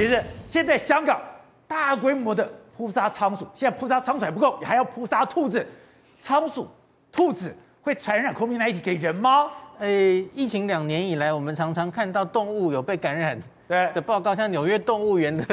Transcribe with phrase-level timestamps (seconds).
[0.00, 0.18] 其实
[0.48, 1.20] 现在香港
[1.68, 5.66] 大规模的扑杀仓鼠，现在扑杀仓鼠还不够，还要扑杀兔子。
[6.14, 6.66] 仓鼠、
[7.12, 9.50] 兔子会传染 COVID-19 给人吗？
[9.78, 15.44] 诶，疫情两年以来，我们常常看到动物有被感染的报告，像纽约动物园的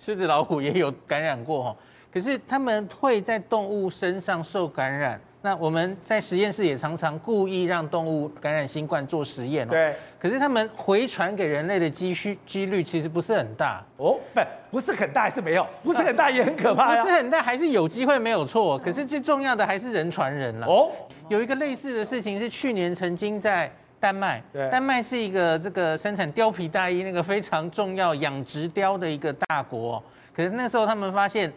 [0.00, 1.76] 狮子、老虎也有感染过哈。
[2.12, 5.20] 可是他们会在动物身上受感染。
[5.44, 9.70] 那我们在实验室也常常故意让动物感染新冠做实验哦。
[9.70, 9.94] 对。
[10.18, 14.40] 可是他们回传给人类的几率几率其实不是很大哦，不，
[14.70, 17.02] 不是很大还是没有，不是很大也很可怕呀。
[17.02, 20.66] 不是很大还是有机会没有错，可是最重要的还是人传人了。
[20.66, 20.90] 哦。
[21.28, 30.00] 有一个类似的事情是去年曾经在丹麦，对，丹麦是一个这个生产貂皮大衣那个非常重要养殖貂的一个大国，
[30.36, 31.52] 可是那时候他们发现，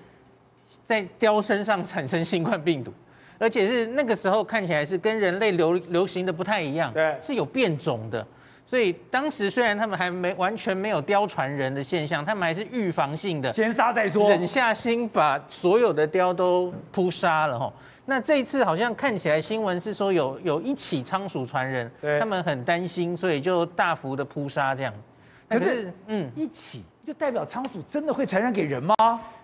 [0.83, 2.91] 在貂身上产生新冠病毒。
[3.37, 8.25] 而且是那个时候看起来是跟人类流流行的不太一样，对，是有变种的。
[8.67, 17.71] 所以当时虽然他们还没完全没有貂传人的现象，他们还是预防性的先杀再说，忍下心把所有的貂都扑杀了哈。
[18.05, 25.09] 那这一次好像看起来新闻是说有有一起仓鼠传人，对，他们很担心，所以就大幅的扑杀这样子。
[25.47, 28.95] 可是，嗯，一起就代表仓鼠真的会传染给人吗？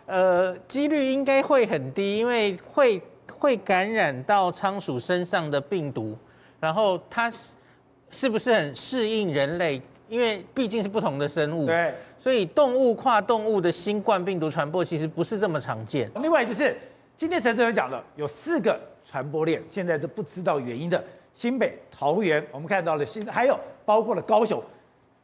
[0.07, 2.99] 呃，几率应该会很低，因为会。
[3.41, 6.15] 会感染到仓鼠身上的病毒，
[6.59, 7.53] 然后它是
[8.07, 9.81] 是不是很适应人类？
[10.07, 16.11] 因为毕竟是不同的生物，对，所以动物跨动物的新冠病毒传播其实不是这么常见。
[16.21, 16.77] 另外就是
[17.17, 24.63] 今天陈主任讲的，有四个传播链，现在都不知道原因的，新北、桃园，我们看到了新，还有包括了高雄，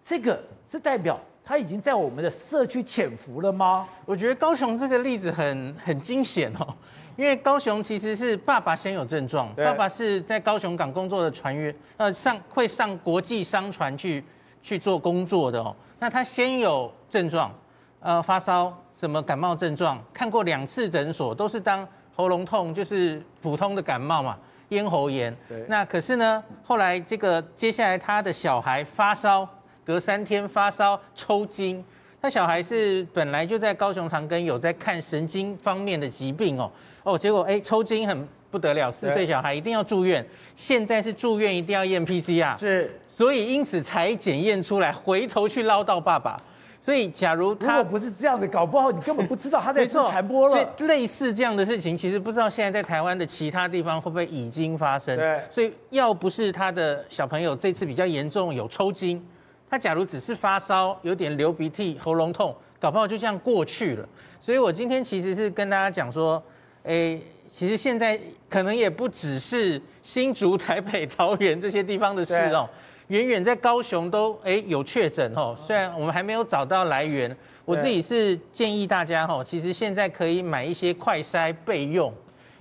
[0.02, 3.88] 这个是代表它已经在我们的社区潜伏了吗？
[4.08, 6.74] 我觉得高雄这个例子很很惊险哦。
[7.18, 14.24] 因为高雄其实是爸爸先有症状，爸爸是在高雄港工作的船员，呃，上会上国际商船去
[14.62, 15.76] 去做工作的哦。
[16.00, 17.52] 那他先有症状，
[18.00, 24.38] 呃，发烧，什么感冒症状，看过两次诊所，都是当喉咙痛，就是普通的感冒嘛，
[24.70, 25.36] 咽喉炎。
[25.50, 25.66] 对。
[25.68, 29.48] 那可是呢，后来这个接下来他的小孩发烧，
[29.84, 31.84] 隔三天发烧抽筋，
[32.28, 36.70] 他小孩是本来就在高雄长庚有在看神经方面的疾病哦。
[37.04, 40.26] 哦，结果哎，抽筋很不得了，四岁小孩一定要住院。
[40.54, 46.38] 现在是住院一定要验 PCR，是，所以因此才检验出来，回头去唠叨爸爸。
[46.82, 50.54] 所以假如他如果不是这样子，搞不好你根本不知道他在传播了。
[50.54, 55.16] 所以类似这样的事情，其实不知道现在在台湾的其他地方会不会已经发生。
[55.16, 59.26] 对，所以要不是他的小朋友这次比较严重，有抽筋，
[59.70, 64.08] 他假如只是发烧，有点流鼻涕、喉咙痛，搞不好就这样过去了。
[64.40, 66.42] 所以我今天其实是跟大家讲说。
[66.84, 68.18] 诶，其实现在
[68.48, 72.70] 可能也不只是新竹、台北、桃园这些地方的事哦，
[73.08, 75.54] 远远在高雄都诶有确诊哦。
[75.58, 77.36] 虽然我们还没有找到来源，
[77.66, 82.14] 我自己是建议大家哈，其实现在可以买一些快筛备用，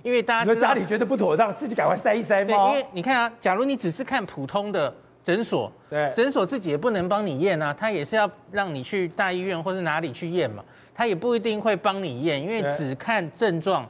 [0.03, 2.67] 因为大家家里觉得不妥当，自己赶快筛一筛嘛。
[2.67, 4.93] 因为你看啊，假如你只是看普通的
[5.27, 10.63] 诊所，对，诊所自己也不能帮你验啊，他也是要让你去大医院或是哪里去验嘛，
[10.95, 13.85] 他也不一定会帮你验，因为只看症状。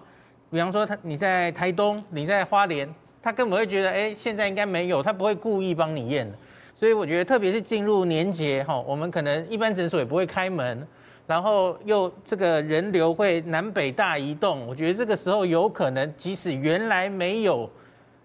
[0.50, 6.36] 比方说，他你在台东，你在花莲，他根本会觉得，哎，现在应该没有，他不会故意帮你验的。
[6.76, 10.88] 所以我觉得，特别是进入年节哈，我们可能一般诊所也不会开门，
[11.28, 17.70] 然后又这个人流会南北大移动，我觉得这个时候有可能，即使原来没有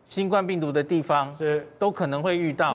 [0.07, 2.73] 新冠病毒的地方，是都可能会遇到。